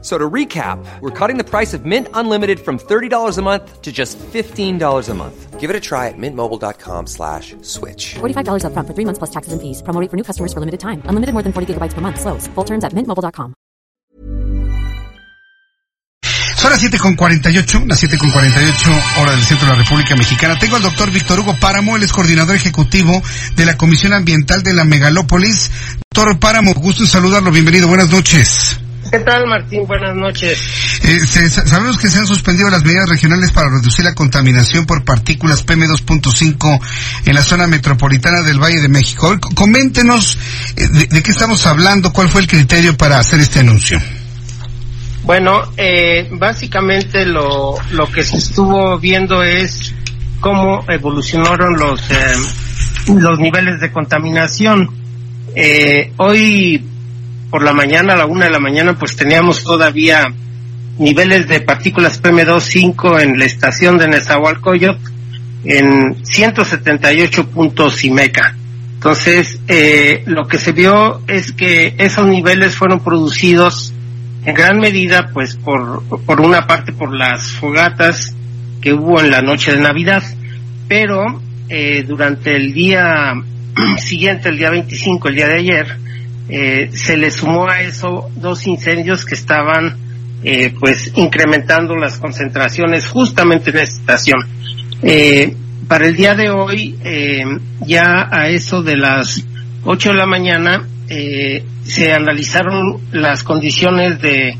[0.00, 3.90] So to recap, we're cutting the price of Mint Unlimited from $30 a month to
[3.90, 5.58] just $15 a month.
[5.58, 8.14] Give it a try at mintmobile.com slash switch.
[8.14, 9.82] $45 up front for three months plus taxes and fees.
[9.82, 11.02] Promo rate for new customers for limited time.
[11.06, 12.20] Unlimited more than 40 gigabytes per month.
[12.20, 12.46] Slows.
[12.46, 13.54] Full terms at mintmobile.com.
[16.58, 20.16] Son las 7 con 48, las 7 con 48 hora del centro de la República
[20.16, 20.58] Mexicana.
[20.58, 23.22] Tengo al doctor Víctor Hugo Páramo, él es coordinador ejecutivo
[23.54, 25.70] de la Comisión Ambiental de la Megalópolis.
[26.12, 28.80] Doctor Páramo, gusto en saludarlo, bienvenido, buenas noches.
[29.10, 29.86] ¿Qué tal, Martín?
[29.86, 30.58] Buenas noches.
[31.02, 35.04] Eh, se- sabemos que se han suspendido las medidas regionales para reducir la contaminación por
[35.04, 36.78] partículas PM2.5
[37.24, 39.38] en la zona metropolitana del Valle de México.
[39.54, 40.38] Coméntenos
[40.76, 43.98] eh, de, de qué estamos hablando, cuál fue el criterio para hacer este anuncio.
[45.24, 49.94] Bueno, eh, básicamente lo, lo que se estuvo viendo es
[50.40, 52.36] cómo evolucionaron los, eh,
[53.14, 54.90] los niveles de contaminación.
[56.18, 56.84] Hoy
[57.50, 60.32] por la mañana, a la una de la mañana, pues teníamos todavía
[60.98, 64.98] niveles de partículas PM2.5 en la estación de Nezahualcóyotl
[65.64, 68.56] en 178 puntos IMECA.
[68.94, 73.94] Entonces, eh, lo que se vio es que esos niveles fueron producidos
[74.44, 78.34] en gran medida, pues, por, por una parte por las fogatas
[78.80, 80.22] que hubo en la noche de Navidad,
[80.88, 81.24] pero
[81.68, 83.34] eh, durante el día
[83.98, 85.96] siguiente, el día 25, el día de ayer,
[86.48, 89.96] eh, se le sumó a eso dos incendios que estaban,
[90.42, 94.40] eh, pues, incrementando las concentraciones justamente en esta estación.
[95.02, 95.54] Eh,
[95.88, 97.44] para el día de hoy, eh,
[97.86, 99.44] ya a eso de las
[99.84, 104.58] 8 de la mañana, eh, se analizaron las condiciones de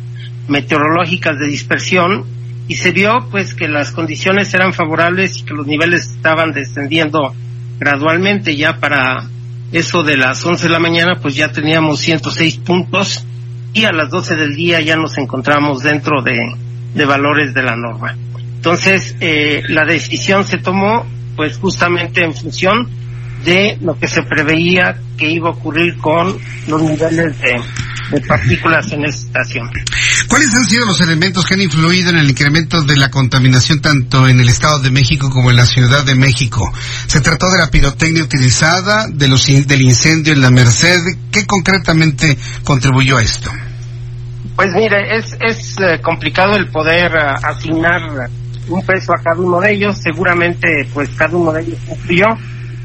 [0.49, 2.25] meteorológicas de dispersión
[2.69, 7.35] y se vio pues que las condiciones eran favorables y que los niveles estaban descendiendo
[7.79, 9.29] gradualmente ya para
[9.73, 13.25] eso de las 11 de la mañana pues ya teníamos 106 puntos
[13.73, 16.55] y a las 12 del día ya nos encontramos dentro de,
[16.95, 18.17] de valores de la norma.
[18.57, 21.07] Entonces, eh, la decisión se tomó
[21.37, 22.89] pues justamente en función
[23.45, 26.37] de lo que se preveía que iba a ocurrir con
[26.67, 27.61] los niveles de,
[28.11, 29.71] de partículas en esta estación.
[30.29, 34.29] ¿Cuáles han sido los elementos que han influido en el incremento de la contaminación tanto
[34.29, 36.71] en el Estado de México como en la Ciudad de México?
[37.07, 41.01] ¿Se trató de la pirotecnia utilizada, de los, del incendio en la Merced?
[41.33, 43.51] ¿Qué concretamente contribuyó a esto?
[44.55, 48.29] Pues mire, es, es eh, complicado el poder eh, asignar
[48.69, 49.97] un peso a cada uno de ellos.
[49.99, 52.27] Seguramente, pues cada uno de ellos cumplió.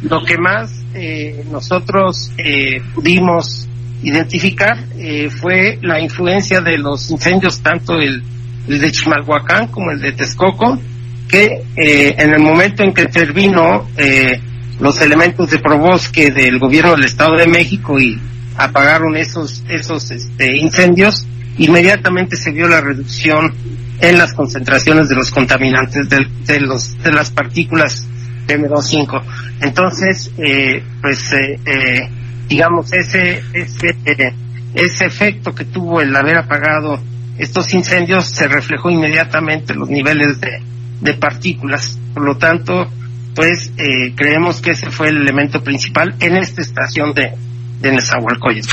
[0.03, 3.67] Lo que más eh, nosotros eh, pudimos
[4.03, 8.21] identificar eh, fue la influencia de los incendios, tanto el,
[8.67, 10.79] de Chimalhuacán como el de Texcoco,
[11.27, 14.39] que eh, en el momento en que intervino eh,
[14.79, 18.19] los elementos de probosque del gobierno del Estado de México y
[18.57, 21.25] apagaron esos esos este, incendios,
[21.57, 23.53] inmediatamente se vio la reducción
[23.99, 28.05] en las concentraciones de los contaminantes del- de, los de las partículas
[28.47, 29.21] PM2.5.
[29.61, 32.09] Entonces, eh, pues eh, eh,
[32.47, 33.95] digamos ese ese
[34.73, 36.99] ese efecto que tuvo el haber apagado
[37.37, 40.61] estos incendios se reflejó inmediatamente en los niveles de,
[41.01, 41.99] de partículas.
[42.13, 42.87] Por lo tanto,
[43.35, 47.33] pues eh, creemos que ese fue el elemento principal en esta estación de,
[47.81, 48.69] de Nezahualcóyotl.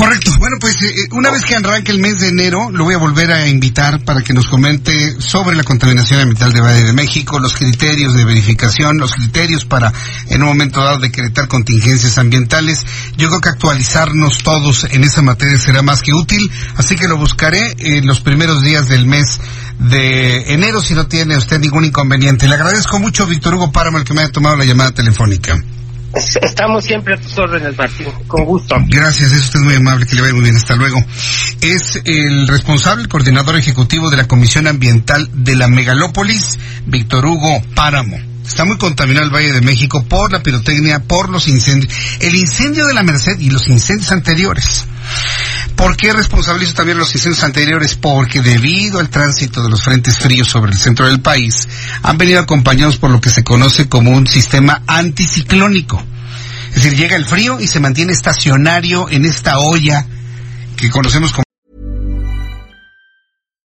[0.00, 0.32] Correcto.
[0.38, 3.30] Bueno, pues eh, una vez que arranque el mes de enero, lo voy a volver
[3.32, 7.54] a invitar para que nos comente sobre la contaminación ambiental de Valle de México, los
[7.54, 9.92] criterios de verificación, los criterios para
[10.30, 12.82] en un momento dado decretar contingencias ambientales.
[13.18, 17.18] Yo creo que actualizarnos todos en esa materia será más que útil, así que lo
[17.18, 19.38] buscaré en los primeros días del mes
[19.80, 22.48] de enero si no tiene usted ningún inconveniente.
[22.48, 25.62] Le agradezco mucho, Víctor Hugo Páramo, el que me haya tomado la llamada telefónica.
[26.14, 28.76] Es- Estamos siempre a tus órdenes, Martín, con gusto.
[28.88, 31.02] Gracias, es usted muy amable, que le vaya muy bien, hasta luego.
[31.60, 37.62] Es el responsable, el coordinador ejecutivo de la Comisión Ambiental de la Megalópolis, Víctor Hugo
[37.74, 38.18] Páramo.
[38.46, 41.92] Está muy contaminado el Valle de México por la pirotecnia, por los incendios.
[42.18, 44.86] El incendio de la Merced y los incendios anteriores.
[45.80, 47.94] ¿Por qué responsabilizo también los incendios anteriores?
[47.94, 51.66] Porque debido al tránsito de los frentes fríos sobre el centro del país,
[52.02, 56.04] han venido acompañados por lo que se conoce como un sistema anticiclónico.
[56.68, 60.06] Es decir, llega el frío y se mantiene estacionario en esta olla
[60.76, 61.44] que conocemos como